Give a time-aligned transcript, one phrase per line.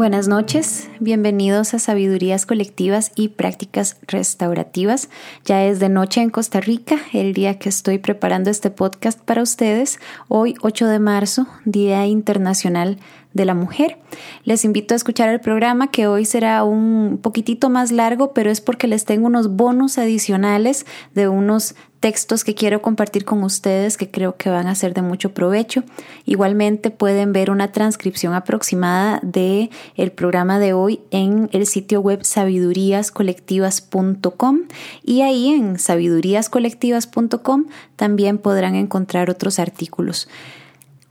[0.00, 5.10] Buenas noches, bienvenidos a Sabidurías Colectivas y Prácticas Restaurativas.
[5.44, 9.42] Ya es de noche en Costa Rica, el día que estoy preparando este podcast para
[9.42, 12.96] ustedes, hoy 8 de marzo, Día Internacional
[13.34, 13.98] de la Mujer.
[14.44, 18.62] Les invito a escuchar el programa que hoy será un poquitito más largo, pero es
[18.62, 24.10] porque les tengo unos bonos adicionales de unos textos que quiero compartir con ustedes que
[24.10, 25.84] creo que van a ser de mucho provecho.
[26.24, 32.24] Igualmente pueden ver una transcripción aproximada de el programa de hoy en el sitio web
[32.24, 34.60] sabiduríascolectivas.com
[35.04, 40.26] y ahí en sabiduríascolectivas.com también podrán encontrar otros artículos.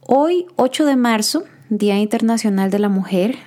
[0.02, 3.38] Hoy, 8 de marzo, Día Internacional de la Mujer,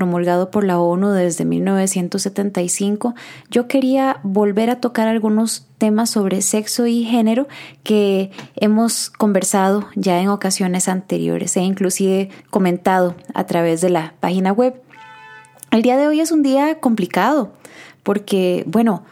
[0.00, 3.14] promulgado por la ONU desde 1975,
[3.50, 7.48] yo quería volver a tocar algunos temas sobre sexo y género
[7.82, 14.52] que hemos conversado ya en ocasiones anteriores e inclusive comentado a través de la página
[14.52, 14.80] web.
[15.70, 17.52] El día de hoy es un día complicado
[18.02, 19.04] porque, bueno,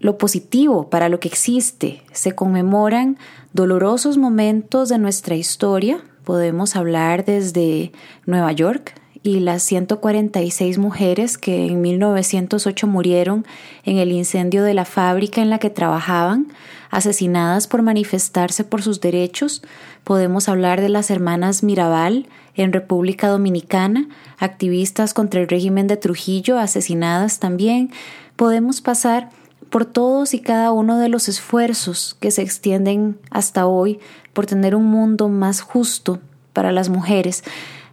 [0.00, 3.18] lo positivo para lo que existe, se conmemoran
[3.52, 7.92] dolorosos momentos de nuestra historia, podemos hablar desde
[8.24, 13.46] Nueva York, y las 146 mujeres que en 1908 murieron
[13.84, 16.48] en el incendio de la fábrica en la que trabajaban,
[16.90, 19.62] asesinadas por manifestarse por sus derechos.
[20.04, 26.58] Podemos hablar de las hermanas Mirabal en República Dominicana, activistas contra el régimen de Trujillo,
[26.58, 27.92] asesinadas también.
[28.36, 29.30] Podemos pasar
[29.70, 34.00] por todos y cada uno de los esfuerzos que se extienden hasta hoy
[34.32, 36.18] por tener un mundo más justo
[36.52, 37.42] para las mujeres.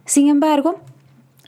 [0.04, 0.80] Sin embargo,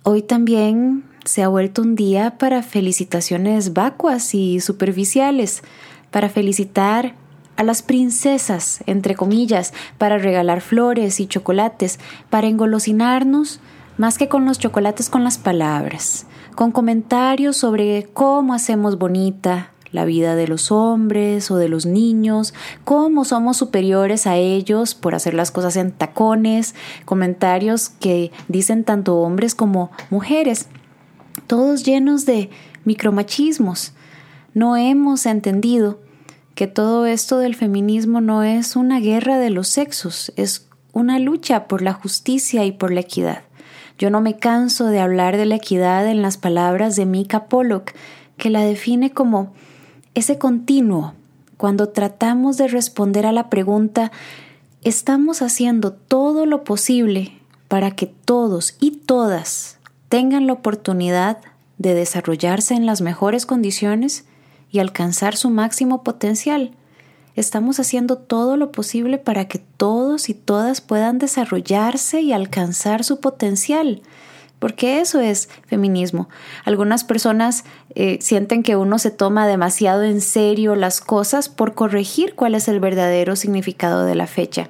[0.05, 5.63] Hoy también se ha vuelto un día para felicitaciones vacuas y superficiales,
[6.11, 7.15] para felicitar
[7.57, 12.01] a las princesas, entre comillas, para regalar flores y chocolates,
[12.31, 13.61] para engolosinarnos
[13.97, 20.05] más que con los chocolates con las palabras, con comentarios sobre cómo hacemos bonita la
[20.05, 22.55] vida de los hombres o de los niños,
[22.85, 29.19] cómo somos superiores a ellos por hacer las cosas en tacones, comentarios que dicen tanto
[29.19, 30.69] hombres como mujeres,
[31.47, 32.51] todos llenos de
[32.85, 33.93] micromachismos.
[34.55, 36.01] No hemos entendido
[36.55, 41.67] que todo esto del feminismo no es una guerra de los sexos, es una lucha
[41.69, 43.43] por la justicia y por la equidad.
[43.99, 47.93] Yo no me canso de hablar de la equidad en las palabras de Mika Pollock,
[48.37, 49.53] que la define como
[50.15, 51.15] ese continuo,
[51.57, 54.13] cuando tratamos de responder a la pregunta,
[54.83, 57.33] ¿estamos haciendo todo lo posible
[57.69, 59.79] para que todos y todas
[60.09, 61.39] tengan la oportunidad
[61.79, 64.27] de desarrollarse en las mejores condiciones
[64.71, 66.73] y alcanzar su máximo potencial?
[67.35, 73.21] Estamos haciendo todo lo posible para que todos y todas puedan desarrollarse y alcanzar su
[73.21, 74.03] potencial
[74.63, 76.29] porque eso es feminismo.
[76.65, 77.65] Algunas personas
[77.97, 82.69] eh, sienten que uno se toma demasiado en serio las cosas por corregir cuál es
[82.69, 84.69] el verdadero significado de la fecha.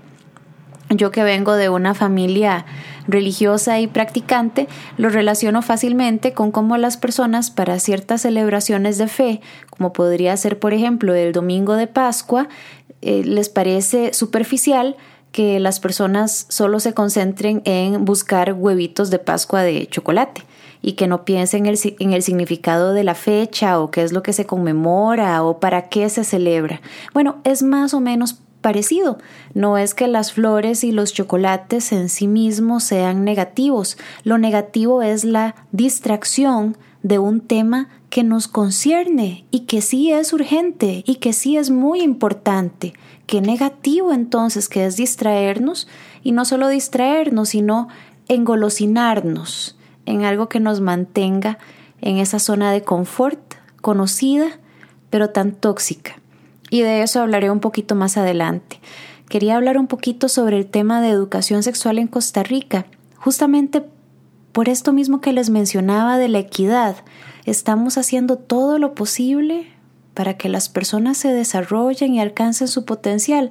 [0.89, 2.65] Yo que vengo de una familia
[3.07, 4.67] religiosa y practicante,
[4.97, 10.59] lo relaciono fácilmente con cómo las personas para ciertas celebraciones de fe, como podría ser
[10.59, 12.49] por ejemplo el domingo de Pascua,
[13.03, 14.97] eh, les parece superficial
[15.33, 20.43] que las personas solo se concentren en buscar huevitos de Pascua de chocolate
[20.83, 24.13] y que no piensen en el, en el, significado de la fecha o qué es
[24.13, 26.81] lo que se conmemora o para qué se celebra.
[27.15, 29.19] Bueno, es más o menos parecido.
[29.55, 33.99] No es que las flores y los chocolates en sí mismos sean negativos.
[34.25, 40.33] Lo negativo es la distracción de un tema que nos concierne y que sí es
[40.33, 42.95] urgente y que sí es muy importante.
[43.27, 45.89] Qué negativo entonces que es distraernos
[46.23, 47.89] y no solo distraernos, sino
[48.29, 51.59] engolosinarnos en algo que nos mantenga
[52.01, 53.41] en esa zona de confort
[53.81, 54.59] conocida,
[55.11, 56.17] pero tan tóxica.
[56.71, 58.81] Y de eso hablaré un poquito más adelante.
[59.29, 62.87] Quería hablar un poquito sobre el tema de educación sexual en Costa Rica,
[63.17, 63.85] justamente
[64.53, 66.97] por esto mismo que les mencionaba de la equidad,
[67.47, 69.73] estamos haciendo todo lo posible
[70.15, 73.51] para que las personas se desarrollen y alcancen su potencial.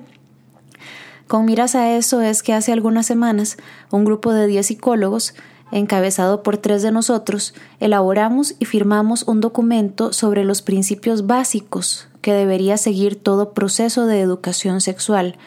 [1.28, 3.58] Con miras a eso es que hace algunas semanas
[3.90, 5.34] un grupo de 10 psicólogos,
[5.72, 12.34] encabezado por tres de nosotros, elaboramos y firmamos un documento sobre los principios básicos que
[12.34, 15.38] debería seguir todo proceso de educación sexual.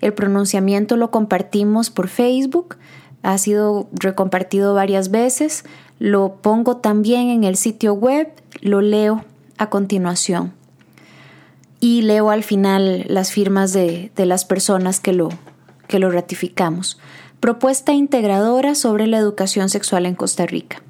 [0.00, 2.76] El pronunciamiento lo compartimos por Facebook,
[3.22, 5.64] ha sido recompartido varias veces,
[5.98, 8.28] lo pongo también en el sitio web,
[8.60, 9.24] lo leo
[9.58, 10.52] a continuación
[11.80, 15.28] y leo al final las firmas de, de las personas que lo,
[15.86, 16.98] que lo ratificamos.
[17.40, 20.82] Propuesta integradora sobre la educación sexual en Costa Rica.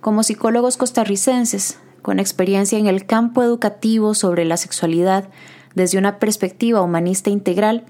[0.00, 5.28] Como psicólogos costarricenses, con experiencia en el campo educativo sobre la sexualidad
[5.74, 7.84] desde una perspectiva humanista integral,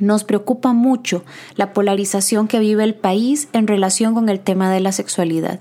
[0.00, 1.24] nos preocupa mucho
[1.54, 5.60] la polarización que vive el país en relación con el tema de la sexualidad.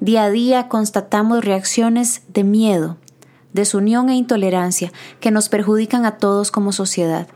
[0.00, 2.98] Día a día constatamos reacciones de miedo,
[3.56, 7.26] desunión e intolerancia que nos perjudican a todos como sociedad.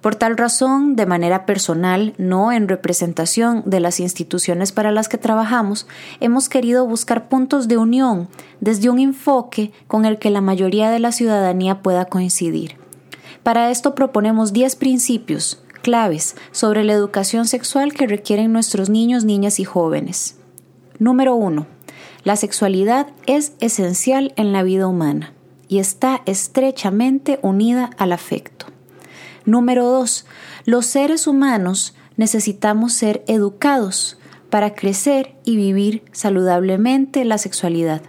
[0.00, 5.18] Por tal razón, de manera personal, no en representación de las instituciones para las que
[5.18, 5.88] trabajamos,
[6.20, 8.28] hemos querido buscar puntos de unión
[8.60, 12.76] desde un enfoque con el que la mayoría de la ciudadanía pueda coincidir.
[13.42, 19.58] Para esto proponemos 10 principios claves sobre la educación sexual que requieren nuestros niños, niñas
[19.58, 20.36] y jóvenes.
[21.00, 21.66] Número 1.
[22.22, 25.32] La sexualidad es esencial en la vida humana
[25.68, 28.66] y está estrechamente unida al afecto.
[29.44, 30.26] Número 2.
[30.64, 34.18] Los seres humanos necesitamos ser educados
[34.50, 38.02] para crecer y vivir saludablemente la sexualidad.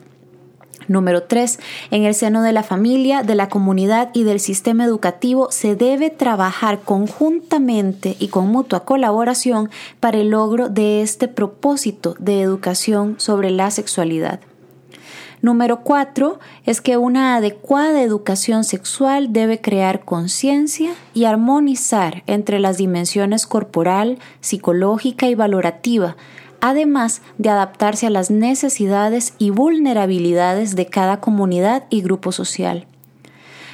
[0.90, 1.60] Número 3.
[1.92, 6.10] En el seno de la familia, de la comunidad y del sistema educativo se debe
[6.10, 9.70] trabajar conjuntamente y con mutua colaboración
[10.00, 14.40] para el logro de este propósito de educación sobre la sexualidad.
[15.42, 22.78] Número 4 es que una adecuada educación sexual debe crear conciencia y armonizar entre las
[22.78, 26.18] dimensiones corporal, psicológica y valorativa,
[26.60, 32.86] además de adaptarse a las necesidades y vulnerabilidades de cada comunidad y grupo social.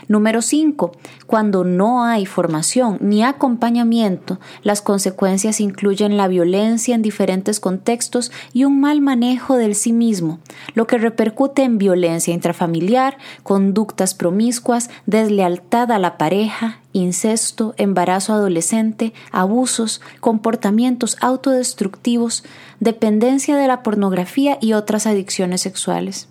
[0.07, 0.91] Número 5.
[1.25, 8.65] Cuando no hay formación ni acompañamiento, las consecuencias incluyen la violencia en diferentes contextos y
[8.65, 10.39] un mal manejo del sí mismo,
[10.73, 19.13] lo que repercute en violencia intrafamiliar, conductas promiscuas, deslealtad a la pareja, incesto, embarazo adolescente,
[19.31, 22.43] abusos, comportamientos autodestructivos,
[22.79, 26.29] dependencia de la pornografía y otras adicciones sexuales.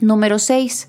[0.00, 0.88] Número 6.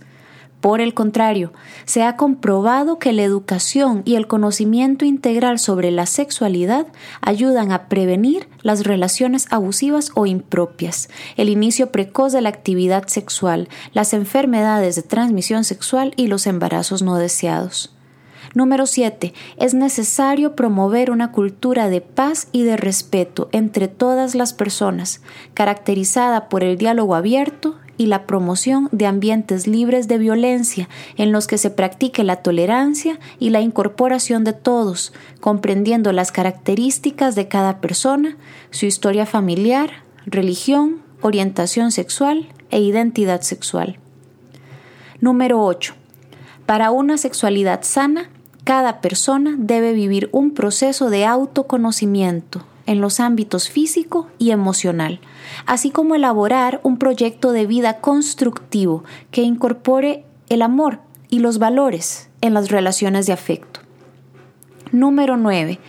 [0.61, 1.53] Por el contrario,
[1.85, 6.87] se ha comprobado que la educación y el conocimiento integral sobre la sexualidad
[7.21, 13.69] ayudan a prevenir las relaciones abusivas o impropias, el inicio precoz de la actividad sexual,
[13.93, 17.95] las enfermedades de transmisión sexual y los embarazos no deseados.
[18.55, 19.33] Número 7.
[19.57, 25.21] Es necesario promover una cultura de paz y de respeto entre todas las personas,
[25.53, 31.47] caracterizada por el diálogo abierto, y la promoción de ambientes libres de violencia en los
[31.47, 37.79] que se practique la tolerancia y la incorporación de todos, comprendiendo las características de cada
[37.79, 38.37] persona,
[38.71, 43.97] su historia familiar, religión, orientación sexual e identidad sexual.
[45.19, 45.93] Número 8.
[46.65, 48.29] Para una sexualidad sana,
[48.63, 55.19] cada persona debe vivir un proceso de autoconocimiento en los ámbitos físico y emocional,
[55.65, 60.99] así como elaborar un proyecto de vida constructivo que incorpore el amor
[61.29, 63.81] y los valores en las relaciones de afecto.
[64.91, 65.79] Número 9.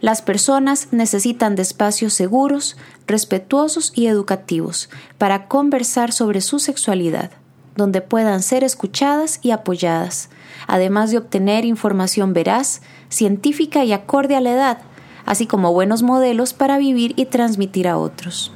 [0.00, 2.76] Las personas necesitan de espacios seguros,
[3.06, 7.30] respetuosos y educativos para conversar sobre su sexualidad,
[7.76, 10.30] donde puedan ser escuchadas y apoyadas,
[10.66, 14.78] además de obtener información veraz, científica y acorde a la edad,
[15.26, 18.52] así como buenos modelos para vivir y transmitir a otros.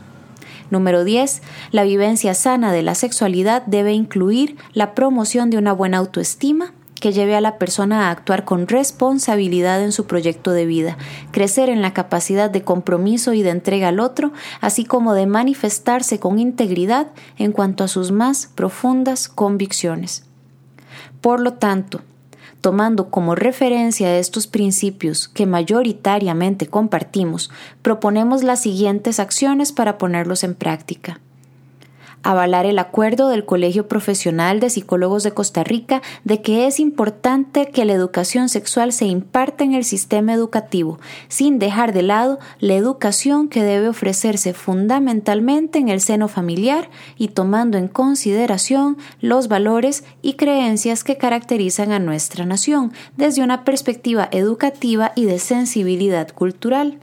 [0.71, 1.43] Número 10.
[1.73, 7.13] La vivencia sana de la sexualidad debe incluir la promoción de una buena autoestima que
[7.13, 10.97] lleve a la persona a actuar con responsabilidad en su proyecto de vida,
[11.33, 16.21] crecer en la capacidad de compromiso y de entrega al otro, así como de manifestarse
[16.21, 17.09] con integridad
[17.39, 20.25] en cuanto a sus más profundas convicciones.
[21.21, 22.03] Por lo tanto,
[22.61, 27.51] Tomando como referencia estos principios que mayoritariamente compartimos,
[27.81, 31.21] proponemos las siguientes acciones para ponerlos en práctica
[32.23, 37.71] avalar el acuerdo del Colegio Profesional de Psicólogos de Costa Rica de que es importante
[37.71, 40.99] que la educación sexual se imparta en el sistema educativo,
[41.29, 47.29] sin dejar de lado la educación que debe ofrecerse fundamentalmente en el seno familiar y
[47.29, 54.29] tomando en consideración los valores y creencias que caracterizan a nuestra nación desde una perspectiva
[54.31, 56.99] educativa y de sensibilidad cultural.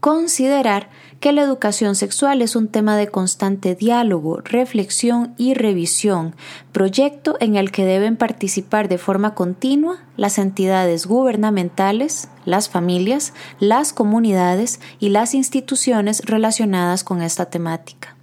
[0.00, 6.34] Considerar que la educación sexual es un tema de constante diálogo, reflexión y revisión,
[6.72, 13.92] proyecto en el que deben participar de forma continua las entidades gubernamentales, las familias, las
[13.92, 18.15] comunidades y las instituciones relacionadas con esta temática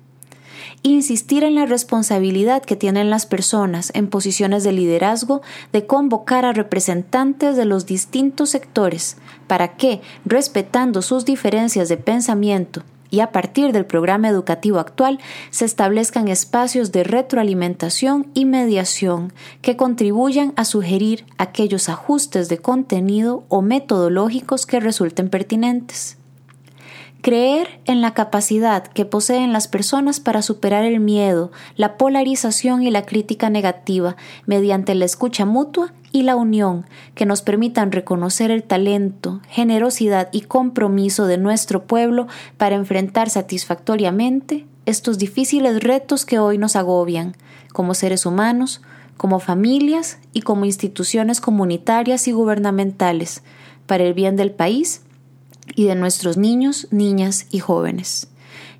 [0.83, 6.53] insistir en la responsabilidad que tienen las personas en posiciones de liderazgo de convocar a
[6.53, 9.17] representantes de los distintos sectores.
[9.47, 12.83] Para que, respetando sus diferencias de pensamiento.
[13.09, 15.19] Y a partir del programa educativo actual
[15.51, 23.43] se establezcan espacios de retroalimentación y mediación que contribuyan a sugerir aquellos ajustes de contenido
[23.49, 26.17] o metodológicos que resulten pertinentes.
[27.23, 32.91] Creer en la capacidad que poseen las personas para superar el miedo, la polarización y
[32.91, 38.63] la crítica negativa mediante la escucha mutua y la unión que nos permitan reconocer el
[38.63, 42.27] talento, generosidad y compromiso de nuestro pueblo
[42.57, 47.37] para enfrentar satisfactoriamente estos difíciles retos que hoy nos agobian,
[47.71, 48.81] como seres humanos,
[49.15, 53.43] como familias y como instituciones comunitarias y gubernamentales,
[53.87, 55.03] para el bien del país
[55.75, 58.27] y de nuestros niños, niñas y jóvenes.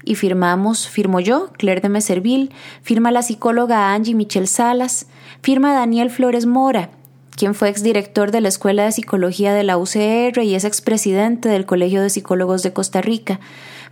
[0.06, 5.08] Y firmamos, firmo yo, Claire de Meserville, firma la psicóloga Angie Michelle Salas,
[5.42, 6.90] firma Daniel Flores Mora,
[7.36, 11.66] quien fue exdirector de la Escuela de Psicología de la UCR y es expresidente del
[11.66, 13.40] Colegio de Psicólogos de Costa Rica.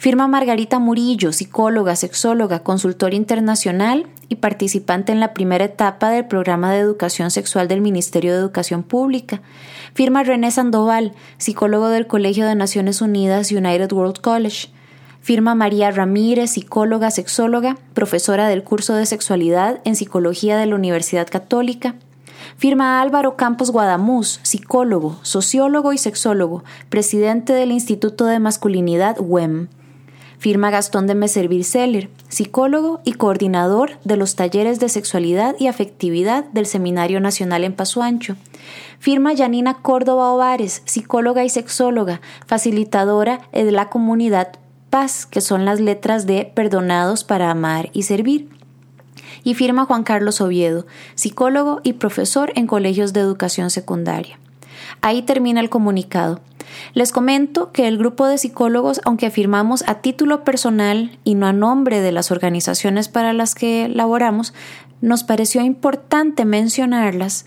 [0.01, 6.73] Firma Margarita Murillo, psicóloga, sexóloga, consultora internacional y participante en la primera etapa del programa
[6.73, 9.43] de educación sexual del Ministerio de Educación Pública.
[9.93, 14.69] Firma René Sandoval, psicólogo del Colegio de Naciones Unidas United World College.
[15.21, 21.27] Firma María Ramírez, psicóloga, sexóloga, profesora del curso de sexualidad en psicología de la Universidad
[21.29, 21.93] Católica.
[22.57, 29.67] Firma Álvaro Campos Guadamuz, psicólogo, sociólogo y sexólogo, presidente del Instituto de Masculinidad WEM.
[30.41, 36.45] Firma Gastón de Meservil Seller, psicólogo y coordinador de los talleres de sexualidad y afectividad
[36.45, 38.37] del Seminario Nacional en Paso Ancho.
[38.97, 44.53] Firma Yanina Córdoba Ovares, psicóloga y sexóloga, facilitadora de la comunidad
[44.89, 48.49] Paz, que son las letras de Perdonados para Amar y Servir.
[49.43, 54.39] Y firma Juan Carlos Oviedo, psicólogo y profesor en colegios de educación secundaria.
[55.01, 56.41] Ahí termina el comunicado.
[56.93, 61.53] Les comento que el grupo de psicólogos, aunque afirmamos a título personal y no a
[61.53, 64.53] nombre de las organizaciones para las que laboramos,
[65.01, 67.45] nos pareció importante mencionarlas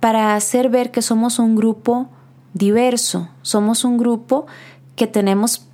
[0.00, 2.08] para hacer ver que somos un grupo
[2.54, 4.46] diverso, somos un grupo
[4.96, 5.66] que tenemos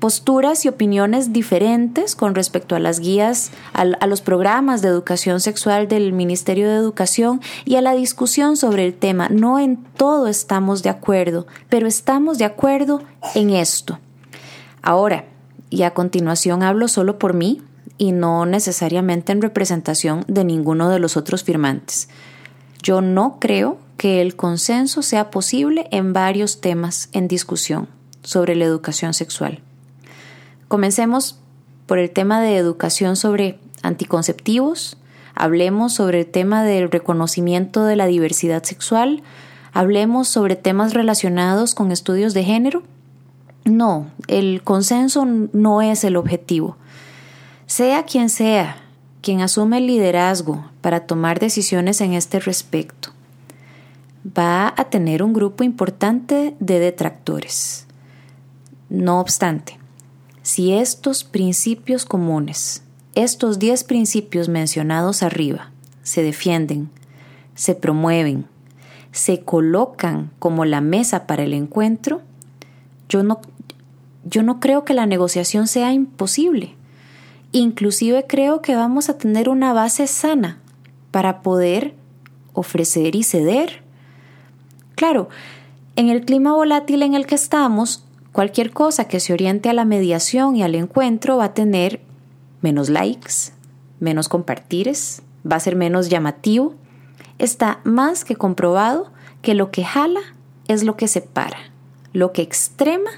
[0.00, 5.86] posturas y opiniones diferentes con respecto a las guías, a, los programas de educación sexual
[5.86, 9.28] del Ministerio de Educación y a la discusión sobre el tema.
[9.28, 13.02] No en todo estamos de acuerdo, pero estamos de acuerdo
[13.34, 13.98] en esto.
[14.82, 15.26] Ahora,
[15.68, 17.62] y a continuación hablo solo por mí
[17.98, 22.08] y no necesariamente en representación de ninguno de los otros firmantes.
[22.82, 27.88] Yo no creo que el consenso sea posible en varios temas en discusión
[28.22, 29.62] sobre la educación sexual.
[30.70, 31.36] Comencemos
[31.86, 34.98] por el tema de educación sobre anticonceptivos,
[35.34, 39.24] hablemos sobre el tema del reconocimiento de la diversidad sexual,
[39.72, 42.84] hablemos sobre temas relacionados con estudios de género.
[43.64, 46.76] No, el consenso no es el objetivo.
[47.66, 48.76] Sea quien sea
[49.22, 53.10] quien asume el liderazgo para tomar decisiones en este respecto,
[54.24, 57.88] va a tener un grupo importante de detractores.
[58.88, 59.80] No obstante,
[60.50, 62.82] si estos principios comunes,
[63.14, 65.70] estos diez principios mencionados arriba,
[66.02, 66.90] se defienden,
[67.54, 68.46] se promueven,
[69.12, 72.22] se colocan como la mesa para el encuentro,
[73.08, 73.40] yo no,
[74.24, 76.74] yo no creo que la negociación sea imposible.
[77.52, 80.58] Inclusive creo que vamos a tener una base sana
[81.12, 81.94] para poder
[82.54, 83.84] ofrecer y ceder.
[84.96, 85.28] Claro,
[85.94, 89.84] en el clima volátil en el que estamos, Cualquier cosa que se oriente a la
[89.84, 92.00] mediación y al encuentro va a tener
[92.60, 93.52] menos likes,
[93.98, 96.74] menos compartires, va a ser menos llamativo.
[97.38, 99.10] Está más que comprobado
[99.42, 100.20] que lo que jala
[100.68, 101.58] es lo que separa,
[102.12, 103.10] lo que extrema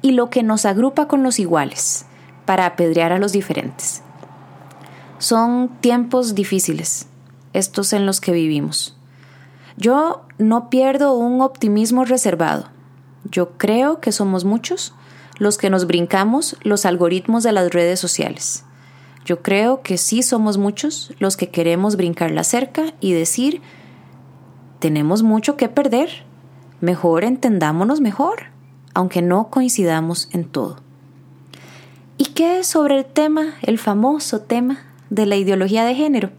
[0.00, 2.06] y lo que nos agrupa con los iguales
[2.46, 4.02] para apedrear a los diferentes.
[5.18, 7.06] Son tiempos difíciles,
[7.52, 8.96] estos en los que vivimos.
[9.76, 12.68] Yo no pierdo un optimismo reservado.
[13.30, 14.94] Yo creo que somos muchos
[15.38, 18.64] los que nos brincamos los algoritmos de las redes sociales.
[19.24, 23.62] Yo creo que sí somos muchos los que queremos brincar la cerca y decir,
[24.78, 26.24] tenemos mucho que perder,
[26.80, 28.50] mejor entendámonos mejor,
[28.92, 30.76] aunque no coincidamos en todo.
[32.18, 36.30] ¿Y qué es sobre el tema, el famoso tema de la ideología de género?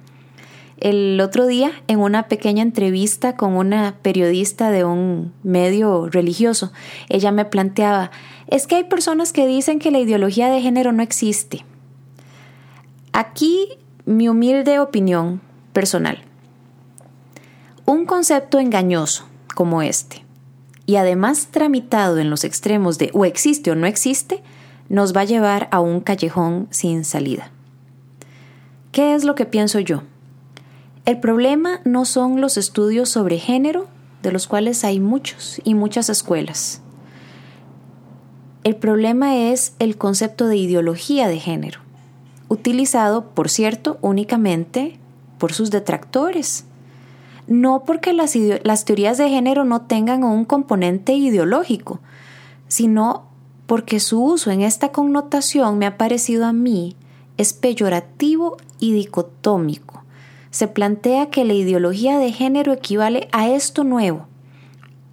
[0.77, 6.74] El otro día, en una pequeña entrevista con una periodista de un medio religioso,
[7.08, 8.12] ella me planteaba,
[8.48, 11.65] es que hay personas que dicen que la ideología de género no existe.
[13.13, 13.70] Aquí
[14.05, 15.41] mi humilde opinión
[15.72, 16.20] personal.
[17.86, 20.25] Un concepto engañoso como este,
[20.86, 24.44] y además tramitado en los extremos de o existe o no existe,
[24.89, 27.51] nos va a llevar a un callejón sin salida.
[28.91, 30.03] ¿Qué es lo que pienso yo?
[31.06, 33.86] El problema no son los estudios sobre género,
[34.24, 36.82] de los cuales hay muchos y muchas escuelas.
[38.64, 41.82] El problema es el concepto de ideología de género,
[42.48, 44.98] utilizado, por cierto, únicamente
[45.38, 46.66] por sus detractores.
[47.46, 48.34] No porque las,
[48.86, 52.00] teorías de género no tengan un componente ideológico,
[52.68, 53.28] sino
[53.68, 56.96] porque su uso en esta connotación me ha parecido a mí
[57.38, 59.85] es peyorativo y dicotómico.
[60.56, 64.28] Se plantea que la ideología de género equivale a esto nuevo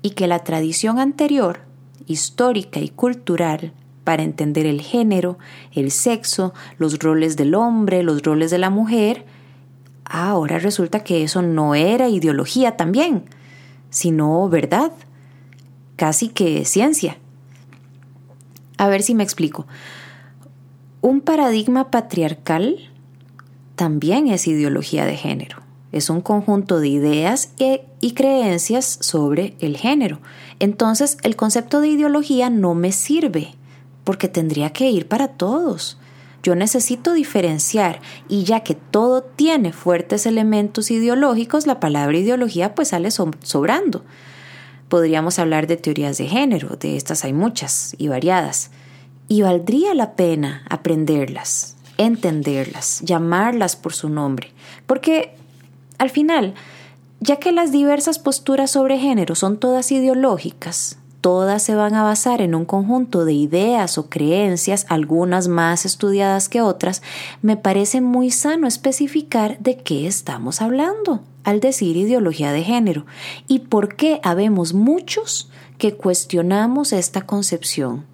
[0.00, 1.62] y que la tradición anterior,
[2.06, 3.72] histórica y cultural,
[4.04, 5.38] para entender el género,
[5.72, 9.26] el sexo, los roles del hombre, los roles de la mujer,
[10.04, 13.24] ahora resulta que eso no era ideología también,
[13.90, 14.92] sino verdad,
[15.96, 17.18] casi que ciencia.
[18.78, 19.66] A ver si me explico.
[21.00, 22.91] Un paradigma patriarcal
[23.74, 25.58] también es ideología de género.
[25.92, 27.52] Es un conjunto de ideas
[28.00, 30.20] y creencias sobre el género.
[30.58, 33.54] Entonces el concepto de ideología no me sirve
[34.04, 35.98] porque tendría que ir para todos.
[36.42, 42.88] Yo necesito diferenciar y ya que todo tiene fuertes elementos ideológicos, la palabra ideología pues
[42.88, 44.04] sale sobrando.
[44.88, 48.70] Podríamos hablar de teorías de género, de estas hay muchas y variadas.
[49.28, 54.52] Y valdría la pena aprenderlas, entenderlas, llamarlas por su nombre.
[54.86, 55.34] Porque
[55.98, 56.54] al final,
[57.20, 62.42] ya que las diversas posturas sobre género son todas ideológicas, todas se van a basar
[62.42, 67.00] en un conjunto de ideas o creencias, algunas más estudiadas que otras,
[67.40, 73.06] me parece muy sano especificar de qué estamos hablando al decir ideología de género
[73.46, 78.04] y por qué habemos muchos que cuestionamos esta concepción.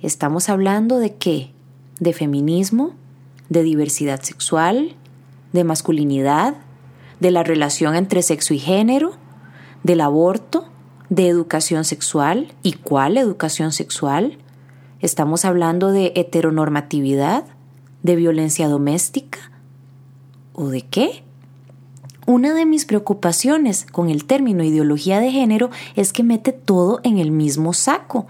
[0.00, 1.52] Estamos hablando de qué?
[2.00, 2.94] De feminismo,
[3.48, 4.94] de diversidad sexual,
[5.52, 6.54] de masculinidad,
[7.20, 9.12] de la relación entre sexo y género,
[9.82, 10.68] del aborto,
[11.08, 14.38] de educación sexual y cuál educación sexual.
[15.00, 17.44] Estamos hablando de heteronormatividad,
[18.02, 19.50] de violencia doméstica
[20.52, 21.22] o de qué?
[22.26, 27.18] Una de mis preocupaciones con el término ideología de género es que mete todo en
[27.18, 28.26] el mismo saco.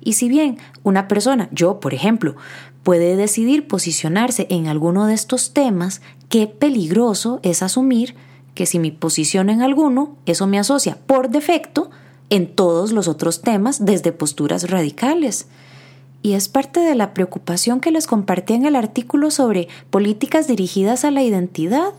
[0.00, 2.34] Y si bien una persona, yo por ejemplo,
[2.88, 8.14] puede decidir posicionarse en alguno de estos temas, qué peligroso es asumir
[8.54, 11.90] que si me posiciono en alguno, eso me asocia por defecto
[12.30, 15.48] en todos los otros temas desde posturas radicales.
[16.22, 21.04] Y es parte de la preocupación que les compartí en el artículo sobre políticas dirigidas
[21.04, 21.92] a la identidad.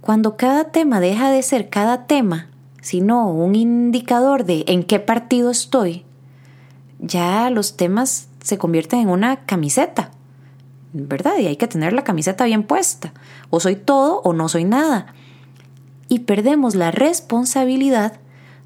[0.00, 2.48] Cuando cada tema deja de ser cada tema,
[2.80, 6.06] sino un indicador de en qué partido estoy,
[7.00, 10.10] ya los temas se convierten en una camiseta,
[10.92, 11.38] ¿verdad?
[11.38, 13.12] Y hay que tener la camiseta bien puesta.
[13.50, 15.14] O soy todo o no soy nada.
[16.08, 18.18] Y perdemos la responsabilidad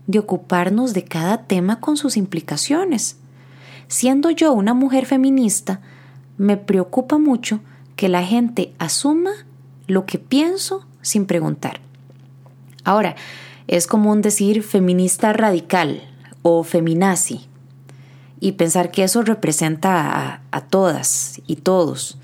[0.07, 3.19] de ocuparnos de cada tema con sus implicaciones.
[3.89, 5.81] Siendo yo una mujer feminista,
[6.39, 7.61] me preocupa mucho
[7.97, 9.31] que la gente asuma
[9.87, 11.81] lo que pienso sin preguntar.
[12.83, 13.15] Ahora,
[13.67, 16.03] es común decir feminista radical
[16.43, 17.49] o feminazi
[18.45, 22.19] y pensar que eso representa a, todas y todos.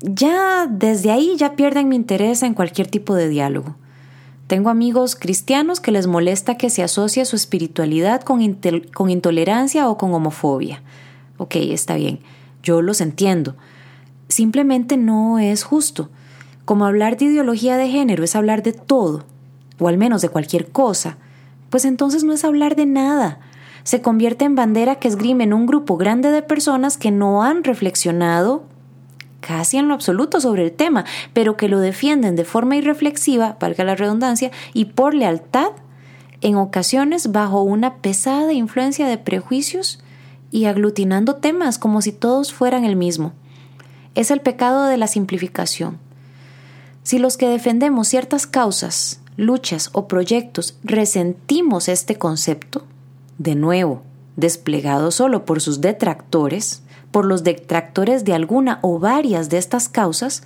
[0.00, 3.76] Ya desde ahí ya pierden mi interés en cualquier tipo de diálogo.
[4.48, 8.58] Tengo amigos cristianos que les molesta que se asocie su espiritualidad con,
[8.92, 10.82] con intolerancia o con homofobia.
[11.38, 12.18] Ok, está bien,
[12.64, 13.54] yo los entiendo.
[14.26, 16.10] Simplemente no es justo.
[16.64, 19.26] Como hablar de ideología de género es hablar de todo,
[19.78, 21.18] o al menos de cualquier cosa,
[21.70, 23.45] pues entonces no es hablar de nada.
[23.86, 28.64] Se convierte en bandera que esgrimen un grupo grande de personas que no han reflexionado
[29.40, 33.84] casi en lo absoluto sobre el tema, pero que lo defienden de forma irreflexiva, valga
[33.84, 35.68] la redundancia, y por lealtad,
[36.40, 40.00] en ocasiones bajo una pesada influencia de prejuicios
[40.50, 43.34] y aglutinando temas como si todos fueran el mismo.
[44.16, 45.98] Es el pecado de la simplificación.
[47.04, 52.84] Si los que defendemos ciertas causas, luchas o proyectos resentimos este concepto,
[53.38, 54.02] de nuevo,
[54.36, 60.42] desplegado solo por sus detractores, por los detractores de alguna o varias de estas causas,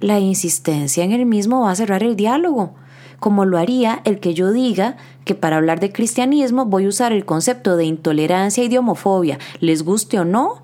[0.00, 2.74] la insistencia en el mismo va a cerrar el diálogo,
[3.20, 7.12] como lo haría el que yo diga que para hablar de cristianismo voy a usar
[7.12, 10.62] el concepto de intolerancia y de homofobia, les guste o no,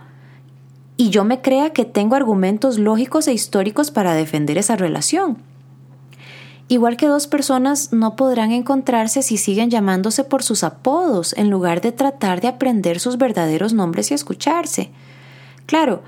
[0.97, 5.39] y yo me crea que tengo argumentos lógicos e históricos para defender esa relación.
[6.71, 11.81] Igual que dos personas no podrán encontrarse si siguen llamándose por sus apodos en lugar
[11.81, 14.91] de tratar de aprender sus verdaderos nombres y escucharse.
[15.65, 16.03] Claro,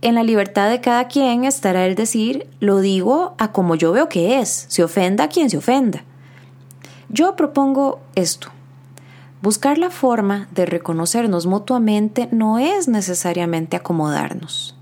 [0.00, 4.08] en la libertad de cada quien estará el decir, lo digo a como yo veo
[4.08, 6.04] que es, se ofenda a quien se ofenda.
[7.08, 8.48] Yo propongo esto.
[9.42, 14.76] Buscar la forma de reconocernos mutuamente no es necesariamente acomodarnos.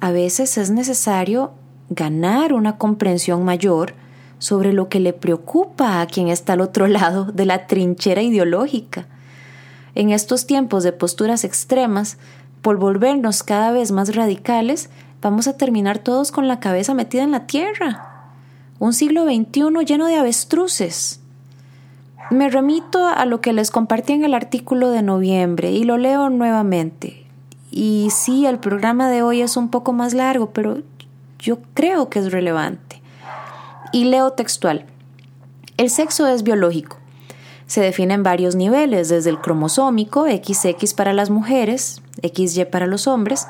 [0.00, 1.52] A veces es necesario
[1.90, 3.94] ganar una comprensión mayor
[4.42, 9.06] sobre lo que le preocupa a quien está al otro lado de la trinchera ideológica.
[9.94, 12.18] En estos tiempos de posturas extremas,
[12.60, 17.30] por volvernos cada vez más radicales, vamos a terminar todos con la cabeza metida en
[17.30, 18.32] la tierra.
[18.80, 21.20] Un siglo XXI lleno de avestruces.
[22.32, 26.30] Me remito a lo que les compartí en el artículo de noviembre y lo leo
[26.30, 27.26] nuevamente.
[27.70, 30.78] Y sí, el programa de hoy es un poco más largo, pero
[31.38, 33.01] yo creo que es relevante.
[33.92, 34.86] Y leo textual.
[35.76, 36.96] El sexo es biológico.
[37.66, 43.06] Se define en varios niveles, desde el cromosómico, XX para las mujeres, XY para los
[43.06, 43.46] hombres.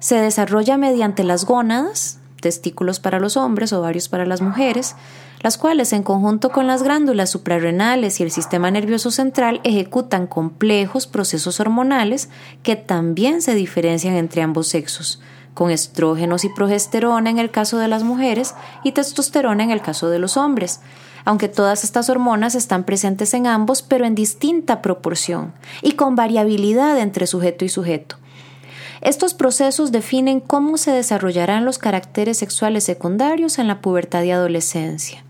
[0.00, 4.96] Se desarrolla mediante las gónadas, testículos para los hombres, ovarios para las mujeres,
[5.40, 11.06] las cuales en conjunto con las glándulas suprarrenales y el sistema nervioso central ejecutan complejos
[11.06, 12.28] procesos hormonales
[12.64, 15.20] que también se diferencian entre ambos sexos
[15.56, 20.10] con estrógenos y progesterona en el caso de las mujeres y testosterona en el caso
[20.10, 20.80] de los hombres,
[21.24, 26.98] aunque todas estas hormonas están presentes en ambos, pero en distinta proporción y con variabilidad
[26.98, 28.16] entre sujeto y sujeto.
[29.00, 35.24] Estos procesos definen cómo se desarrollarán los caracteres sexuales secundarios en la pubertad y adolescencia.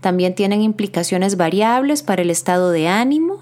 [0.00, 3.40] También tienen implicaciones variables para el estado de ánimo,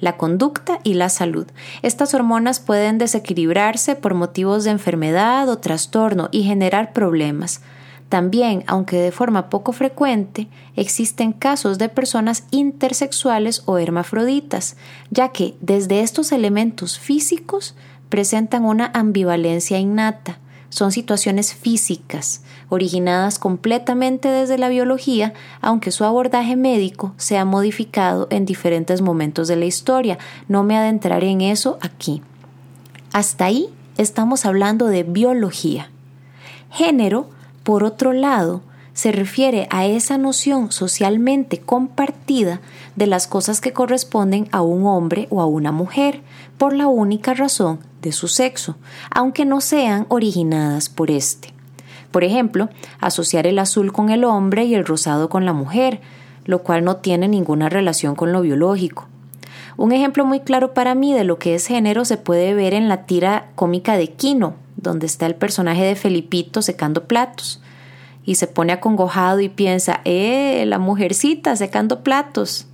[0.00, 1.46] la conducta y la salud.
[1.82, 7.60] Estas hormonas pueden desequilibrarse por motivos de enfermedad o trastorno y generar problemas.
[8.08, 14.76] También, aunque de forma poco frecuente, existen casos de personas intersexuales o hermafroditas,
[15.10, 17.76] ya que desde estos elementos físicos
[18.08, 26.56] presentan una ambivalencia innata, son situaciones físicas, originadas completamente desde la biología, aunque su abordaje
[26.56, 30.18] médico se ha modificado en diferentes momentos de la historia.
[30.48, 32.22] No me adentraré en eso aquí.
[33.12, 35.90] Hasta ahí estamos hablando de biología.
[36.70, 37.28] Género,
[37.64, 42.60] por otro lado, se refiere a esa noción socialmente compartida
[42.94, 46.22] de las cosas que corresponden a un hombre o a una mujer,
[46.58, 48.76] por la única razón de su sexo,
[49.10, 51.52] aunque no sean originadas por éste.
[52.10, 52.68] Por ejemplo,
[53.00, 56.00] asociar el azul con el hombre y el rosado con la mujer,
[56.44, 59.06] lo cual no tiene ninguna relación con lo biológico.
[59.76, 62.88] Un ejemplo muy claro para mí de lo que es género se puede ver en
[62.88, 67.62] la tira cómica de Quino, donde está el personaje de Felipito secando platos.
[68.24, 70.64] Y se pone acongojado y piensa, ¡eh!
[70.66, 72.66] La mujercita secando platos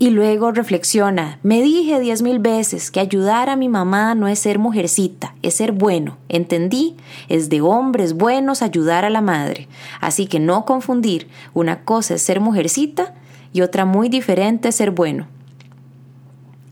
[0.00, 4.38] y luego reflexiona, me dije diez mil veces que ayudar a mi mamá no es
[4.38, 6.96] ser mujercita, es ser bueno, ¿entendí?
[7.28, 9.68] Es de hombres buenos ayudar a la madre,
[10.00, 13.12] así que no confundir, una cosa es ser mujercita
[13.52, 15.28] y otra muy diferente es ser bueno.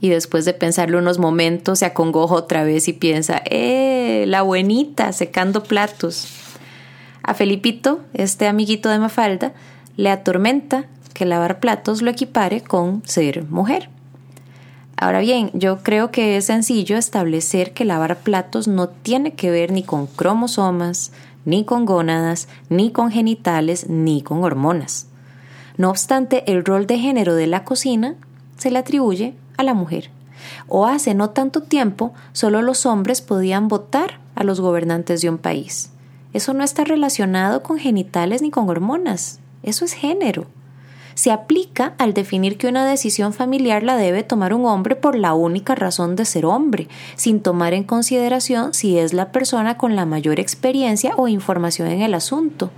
[0.00, 4.24] Y después de pensarlo unos momentos se acongoja otra vez y piensa, ¡eh!
[4.26, 6.28] La buenita secando platos.
[7.22, 9.52] A Felipito, este amiguito de Mafalda,
[9.98, 13.90] le atormenta que lavar platos lo equipare con ser mujer.
[15.00, 19.70] Ahora bien, yo creo que es sencillo establecer que lavar platos no tiene que ver
[19.70, 21.12] ni con cromosomas,
[21.44, 25.06] ni con gónadas, ni con genitales, ni con hormonas.
[25.76, 28.16] No obstante, el rol de género de la cocina
[28.56, 30.10] se le atribuye a la mujer.
[30.66, 35.38] O hace no tanto tiempo, solo los hombres podían votar a los gobernantes de un
[35.38, 35.92] país.
[36.32, 39.38] Eso no está relacionado con genitales ni con hormonas.
[39.62, 40.46] Eso es género
[41.18, 45.34] se aplica al definir que una decisión familiar la debe tomar un hombre por la
[45.34, 50.06] única razón de ser hombre, sin tomar en consideración si es la persona con la
[50.06, 52.70] mayor experiencia o información en el asunto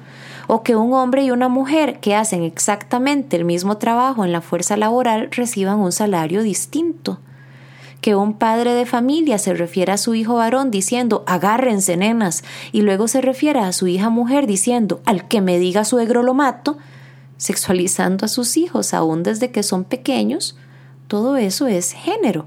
[0.46, 4.40] o que un hombre y una mujer que hacen exactamente el mismo trabajo en la
[4.40, 7.18] fuerza laboral reciban un salario distinto.
[8.00, 12.81] Que un padre de familia se refiera a su hijo varón diciendo agárrense nenas y
[12.81, 16.79] luego se refiera a su hija mujer diciendo al que me diga suegro lo mato,
[17.40, 20.57] sexualizando a sus hijos aún desde que son pequeños,
[21.09, 22.46] todo eso es género.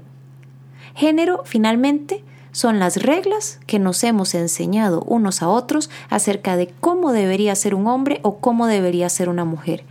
[0.94, 7.12] Género, finalmente, son las reglas que nos hemos enseñado unos a otros acerca de cómo
[7.12, 9.84] debería ser un hombre o cómo debería ser una mujer.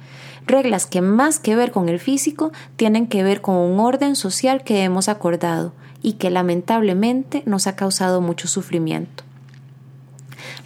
[0.47, 4.63] Reglas que más que ver con el físico tienen que ver con un orden social
[4.63, 9.25] que hemos acordado y que lamentablemente nos ha causado mucho sufrimiento.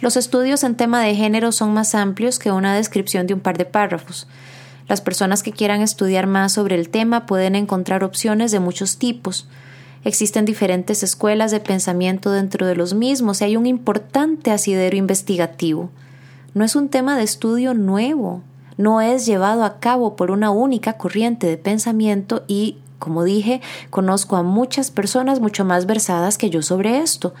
[0.00, 3.58] Los estudios en tema de género son más amplios que una descripción de un par
[3.58, 4.28] de párrafos.
[4.88, 9.48] Las personas que quieran estudiar más sobre el tema pueden encontrar opciones de muchos tipos.
[10.04, 15.90] Existen diferentes escuelas de pensamiento dentro de los mismos y hay un importante asidero investigativo.
[16.54, 18.42] No es un tema de estudio nuevo,
[18.76, 24.36] no es llevado a cabo por una única corriente de pensamiento y, como dije, conozco
[24.36, 27.34] a muchas personas mucho más versadas que yo sobre esto.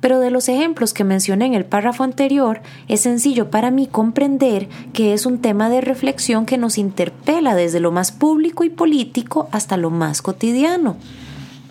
[0.00, 4.68] Pero de los ejemplos que mencioné en el párrafo anterior, es sencillo para mí comprender
[4.92, 9.48] que es un tema de reflexión que nos interpela desde lo más público y político
[9.52, 10.96] hasta lo más cotidiano.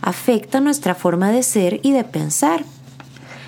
[0.01, 2.63] Afecta nuestra forma de ser y de pensar.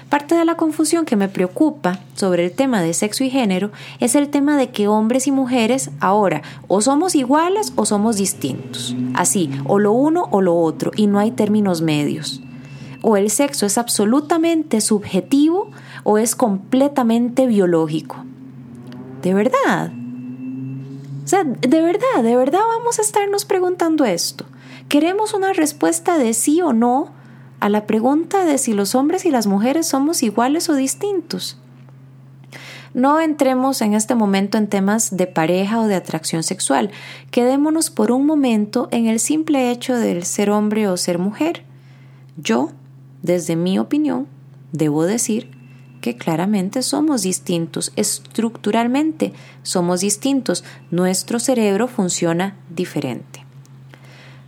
[0.09, 4.15] Parte de la confusión que me preocupa sobre el tema de sexo y género es
[4.15, 8.95] el tema de que hombres y mujeres ahora o somos iguales o somos distintos.
[9.15, 12.41] Así, o lo uno o lo otro, y no hay términos medios.
[13.01, 15.71] O el sexo es absolutamente subjetivo
[16.03, 18.17] o es completamente biológico.
[19.21, 19.91] ¿De verdad?
[21.23, 24.45] O sea, de verdad, de verdad vamos a estarnos preguntando esto.
[24.87, 27.11] ¿Queremos una respuesta de sí o no
[27.59, 31.57] a la pregunta de si los hombres y las mujeres somos iguales o distintos.
[32.93, 36.89] No entremos en este momento en temas de pareja o de atracción sexual.
[37.31, 41.63] Quedémonos por un momento en el simple hecho del ser hombre o ser mujer.
[42.37, 42.71] Yo,
[43.21, 44.27] desde mi opinión,
[44.71, 45.51] debo decir
[46.01, 53.45] que claramente somos distintos, estructuralmente somos distintos, nuestro cerebro funciona diferente.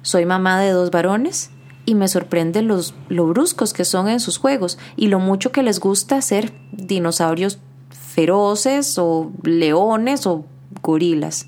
[0.01, 1.51] Soy mamá de dos varones,
[1.89, 5.63] y me sorprende los, lo bruscos que son en sus juegos y lo mucho que
[5.63, 7.57] les gusta ser dinosaurios
[7.89, 10.45] feroces o leones o
[10.83, 11.47] gorilas.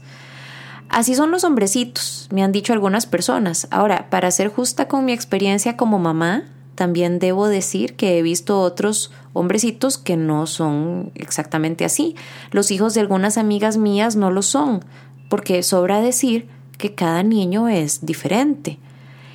[0.90, 3.68] Así son los hombrecitos, me han dicho algunas personas.
[3.70, 8.60] Ahora, para ser justa con mi experiencia como mamá, también debo decir que he visto
[8.62, 12.16] otros hombrecitos que no son exactamente así.
[12.52, 14.84] Los hijos de algunas amigas mías no lo son,
[15.30, 18.80] porque sobra decir que cada niño es diferente.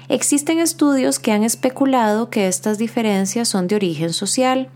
[0.09, 4.69] Existen estudios que han especulado que estas diferencias son de origen social,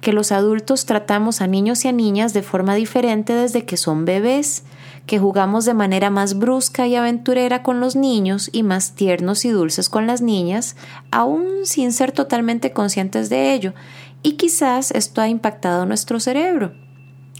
[0.00, 4.04] que los adultos tratamos a niños y a niñas de forma diferente desde que son
[4.04, 4.64] bebés,
[5.06, 9.50] que jugamos de manera más brusca y aventurera con los niños y más tiernos y
[9.50, 10.76] dulces con las niñas,
[11.10, 13.74] aún sin ser totalmente conscientes de ello,
[14.22, 16.72] y quizás esto ha impactado nuestro cerebro.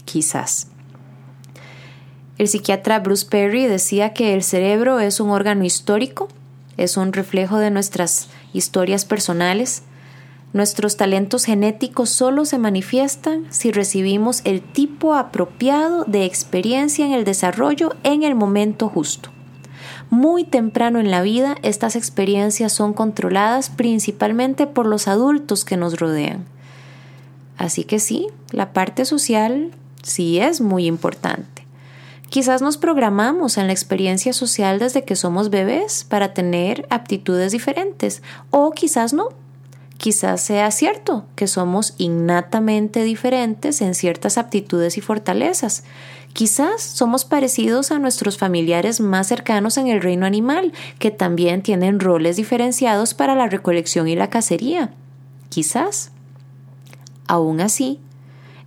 [0.05, 0.67] Quizás.
[2.37, 6.27] El psiquiatra Bruce Perry decía que el cerebro es un órgano histórico
[6.77, 9.83] es un reflejo de nuestras historias personales.
[10.55, 17.25] Nuestros talentos genéticos solo se manifiestan si recibimos el tipo apropiado de experiencia en el
[17.25, 19.31] desarrollo en el momento justo.
[20.09, 25.99] Muy temprano en la vida estas experiencias son controladas principalmente por los adultos que nos
[25.99, 26.45] rodean.
[27.57, 29.71] Así que sí, la parte social
[30.03, 31.67] sí es muy importante.
[32.29, 38.23] Quizás nos programamos en la experiencia social desde que somos bebés para tener aptitudes diferentes
[38.51, 39.43] o quizás no.
[40.05, 45.83] Quizás sea cierto que somos innatamente diferentes en ciertas aptitudes y fortalezas.
[46.31, 51.99] Quizás somos parecidos a nuestros familiares más cercanos en el reino animal, que también tienen
[51.99, 54.93] roles diferenciados para la recolección y la cacería.
[55.49, 56.11] Quizás.
[57.27, 57.99] Aún así,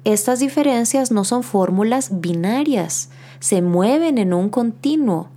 [0.02, 5.28] estas diferencias no son fórmulas binarias, se mueven en un continuo,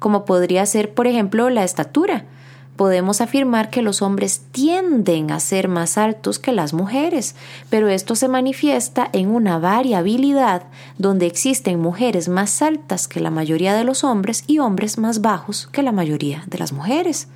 [0.00, 2.26] como podría ser, por ejemplo, la estatura.
[2.76, 7.36] Podemos afirmar que los hombres tienden a ser más altos que las mujeres,
[7.70, 10.64] pero esto se manifiesta en una variabilidad
[10.98, 15.68] donde existen mujeres más altas que la mayoría de los hombres y hombres más bajos
[15.70, 17.28] que la mayoría de las mujeres.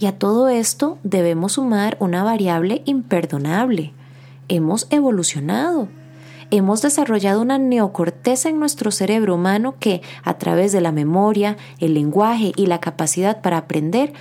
[0.00, 3.92] Y a todo esto debemos sumar una variable imperdonable.
[4.48, 5.88] Hemos evolucionado
[6.50, 11.94] hemos desarrollado una neocorteza en nuestro cerebro humano que, a través de la memoria, el
[11.94, 14.12] lenguaje y la capacidad para aprender,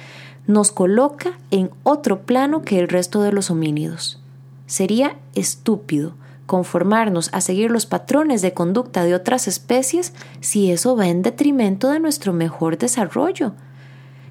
[0.48, 4.20] nos coloca en otro plano que el resto de los homínidos.
[4.66, 6.14] Sería estúpido
[6.46, 11.90] conformarnos a seguir los patrones de conducta de otras especies si eso va en detrimento
[11.90, 13.54] de nuestro mejor desarrollo.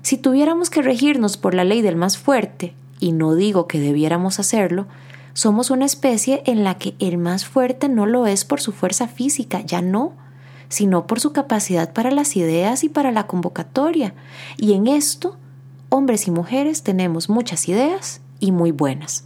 [0.03, 4.39] Si tuviéramos que regirnos por la ley del más fuerte, y no digo que debiéramos
[4.39, 4.87] hacerlo,
[5.33, 9.09] somos una especie en la que el más fuerte no lo es por su fuerza
[9.09, 10.13] física, ya no,
[10.69, 14.15] sino por su capacidad para las ideas y para la convocatoria.
[14.59, 15.37] Y en esto,
[15.93, 19.25] hombres y mujeres tenemos muchas ideas y muy buenas.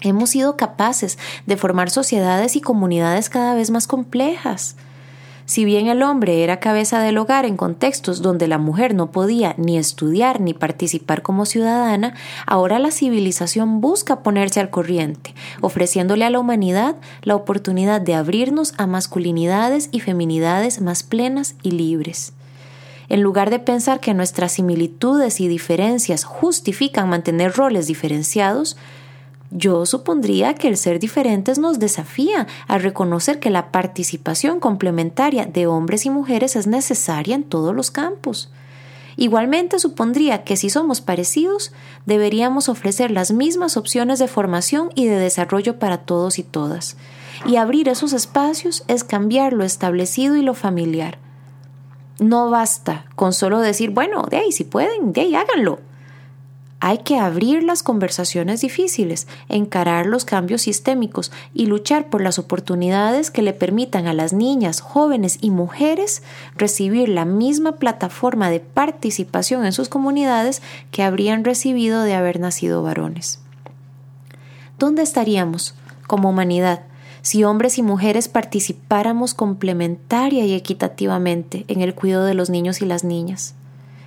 [0.00, 4.76] Hemos sido capaces de formar sociedades y comunidades cada vez más complejas.
[5.44, 9.54] Si bien el hombre era cabeza del hogar en contextos donde la mujer no podía
[9.58, 12.14] ni estudiar ni participar como ciudadana,
[12.46, 18.72] ahora la civilización busca ponerse al corriente, ofreciéndole a la humanidad la oportunidad de abrirnos
[18.78, 22.32] a masculinidades y feminidades más plenas y libres.
[23.08, 28.76] En lugar de pensar que nuestras similitudes y diferencias justifican mantener roles diferenciados,
[29.50, 35.66] yo supondría que el ser diferentes nos desafía a reconocer que la participación complementaria de
[35.66, 38.50] hombres y mujeres es necesaria en todos los campos.
[39.16, 41.72] Igualmente supondría que si somos parecidos,
[42.04, 46.96] deberíamos ofrecer las mismas opciones de formación y de desarrollo para todos y todas.
[47.46, 51.18] Y abrir esos espacios es cambiar lo establecido y lo familiar.
[52.18, 55.80] No basta con solo decir, bueno, de ahí, si pueden, de ahí, háganlo.
[56.86, 63.30] Hay que abrir las conversaciones difíciles, encarar los cambios sistémicos y luchar por las oportunidades
[63.30, 66.22] que le permitan a las niñas, jóvenes y mujeres
[66.56, 72.82] recibir la misma plataforma de participación en sus comunidades que habrían recibido de haber nacido
[72.82, 73.40] varones.
[74.78, 75.74] ¿Dónde estaríamos
[76.06, 76.82] como humanidad
[77.24, 82.84] si hombres y mujeres participáramos complementaria y equitativamente en el cuidado de los niños y
[82.84, 83.54] las niñas?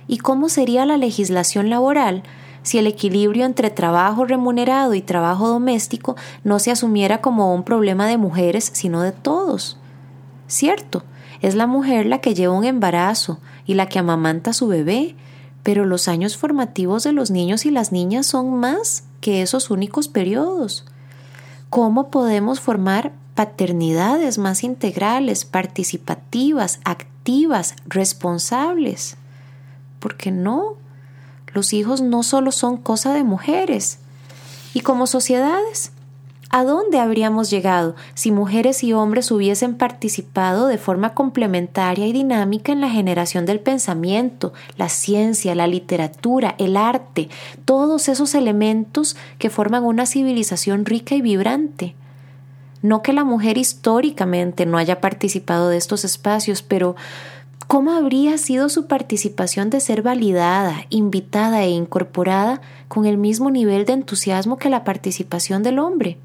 [0.06, 2.22] ¿Y cómo sería la legislación laboral
[2.62, 8.06] si el equilibrio entre trabajo remunerado y trabajo doméstico no se asumiera como un problema
[8.06, 9.78] de mujeres, sino de todos.
[10.46, 11.02] Cierto,
[11.40, 15.16] es la mujer la que lleva un embarazo y la que amamanta a su bebé,
[15.62, 20.06] pero los años formativos de los niños y las niñas son más que esos únicos
[20.08, 20.84] periodos.
[21.70, 29.16] ¿Cómo podemos formar paternidades más integrales, participativas, activas, responsables?
[30.00, 30.76] ¿Por qué no?
[31.52, 33.98] Los hijos no solo son cosa de mujeres.
[34.72, 35.92] Y como sociedades,
[36.50, 42.72] ¿a dónde habríamos llegado si mujeres y hombres hubiesen participado de forma complementaria y dinámica
[42.72, 47.28] en la generación del pensamiento, la ciencia, la literatura, el arte,
[47.64, 51.94] todos esos elementos que forman una civilización rica y vibrante?
[52.80, 56.96] No que la mujer históricamente no haya participado de estos espacios, pero
[57.68, 63.84] ¿Cómo habría sido su participación de ser validada, invitada e incorporada con el mismo nivel
[63.84, 66.16] de entusiasmo que la participación del hombre?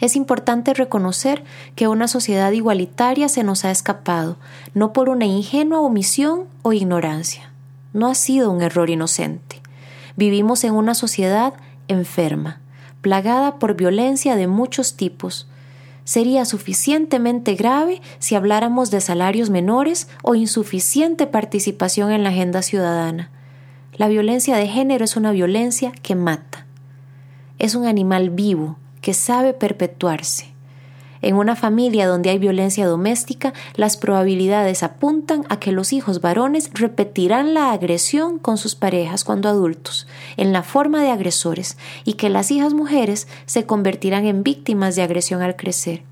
[0.00, 1.44] Es importante reconocer
[1.76, 4.36] que una sociedad igualitaria se nos ha escapado,
[4.74, 7.52] no por una ingenua omisión o ignorancia.
[7.92, 9.62] No ha sido un error inocente.
[10.16, 11.54] Vivimos en una sociedad
[11.88, 12.60] enferma,
[13.00, 15.46] plagada por violencia de muchos tipos,
[16.04, 23.30] sería suficientemente grave si habláramos de salarios menores o insuficiente participación en la agenda ciudadana.
[23.94, 26.66] La violencia de género es una violencia que mata.
[27.58, 30.46] Es un animal vivo que sabe perpetuarse.
[31.20, 36.70] En una familia donde hay violencia doméstica, las probabilidades apuntan a que los hijos varones
[36.72, 40.06] repetirán la agresión con sus parejas cuando adultos,
[40.38, 45.02] en la forma de agresores, y que las hijas mujeres se convertirán en víctimas de
[45.02, 46.02] agresión al crecer.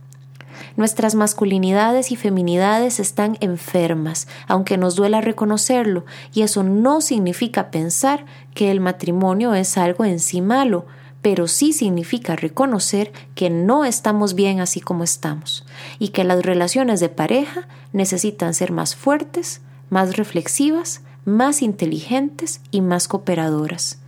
[0.77, 8.27] Nuestras masculinidades y feminidades están enfermas, aunque nos duela reconocerlo, y eso no significa pensar
[8.53, 10.85] que el matrimonio es algo en sí malo,
[11.23, 15.65] pero sí significa reconocer que no estamos bien así como estamos
[16.01, 22.81] y que las relaciones de pareja necesitan ser más fuertes, más reflexivas, más inteligentes y
[22.81, 24.01] más cooperadoras.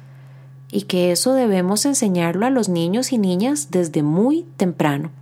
[0.72, 5.12] Y que eso debemos enseñarlo a los niños y niñas desde muy temprano.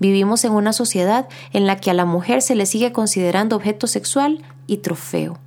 [0.00, 3.86] Vivimos en una sociedad en la que a la mujer se le sigue considerando objeto
[3.86, 5.38] sexual y trofeo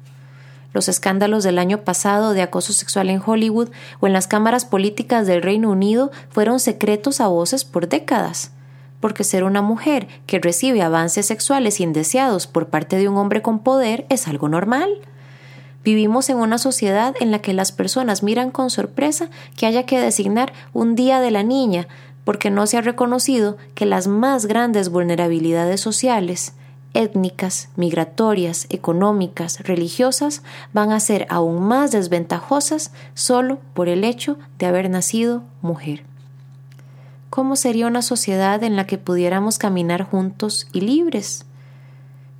[0.73, 5.27] los escándalos del año pasado de acoso sexual en Hollywood o en las cámaras políticas
[5.27, 8.51] del Reino Unido fueron secretos a voces por décadas.
[8.99, 13.59] Porque ser una mujer que recibe avances sexuales indeseados por parte de un hombre con
[13.59, 14.89] poder es algo normal.
[15.83, 19.99] Vivimos en una sociedad en la que las personas miran con sorpresa que haya que
[19.99, 21.87] designar un día de la niña,
[22.25, 26.53] porque no se ha reconocido que las más grandes vulnerabilidades sociales,
[26.97, 30.41] étnicas, migratorias, económicas, religiosas,
[30.73, 36.03] van a ser aún más desventajosas solo por el hecho de haber nacido mujer.
[37.29, 41.45] ¿Cómo sería una sociedad en la que pudiéramos caminar juntos y libres?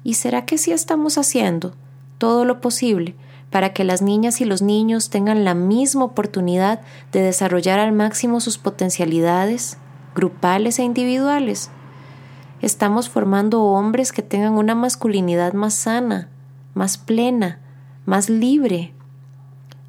[0.04, 1.76] ¿Y será que sí estamos haciendo
[2.18, 3.14] todo lo posible
[3.52, 6.82] para que las niñas y los niños tengan la misma oportunidad
[7.12, 9.78] de desarrollar al máximo sus potencialidades,
[10.16, 11.70] grupales e individuales?
[12.62, 16.30] Estamos formando hombres que tengan una masculinidad más sana,
[16.74, 17.60] más plena,
[18.06, 18.94] más libre.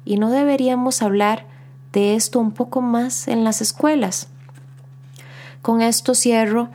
[0.05, 1.45] Y no deberíamos hablar
[1.93, 4.27] de esto un poco más en las escuelas.
[5.61, 6.69] Con esto cierro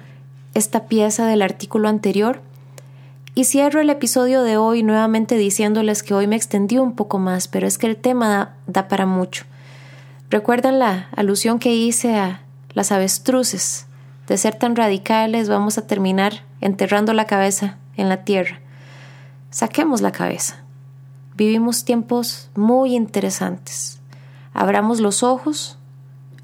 [0.55, 2.41] esta pieza del artículo anterior
[3.35, 7.49] y cierro el episodio de hoy nuevamente diciéndoles que hoy me extendí un poco más,
[7.49, 9.45] pero es que el tema da, para mucho.
[10.31, 12.43] ¿Recuerdan la alusión que hice a
[12.73, 13.87] las avestruces?
[14.27, 18.61] De ser tan radicales vamos a terminar enterrando la cabeza en la tierra.
[19.51, 20.57] saquemos la cabeza.
[21.37, 24.01] Vivimos tiempos muy interesantes.
[24.53, 25.79] Abramos los ojos,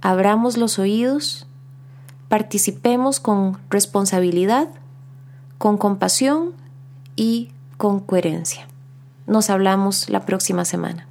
[0.00, 1.46] abramos los oídos,
[2.28, 4.68] participemos con responsabilidad,
[5.58, 6.54] con compasión
[7.16, 8.66] y con coherencia.
[9.26, 11.09] Nos hablamos la próxima semana.